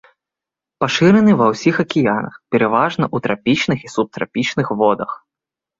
[0.83, 5.09] Пашыраны ва ўсіх акіянах, пераважна ў трапічных і субтрапічных водах.